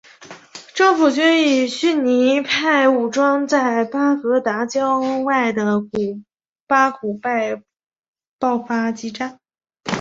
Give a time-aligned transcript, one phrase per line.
[0.73, 5.79] 政府军与逊尼派武装在巴格达郊外的
[6.65, 7.61] 巴古拜
[8.39, 9.39] 爆发激战。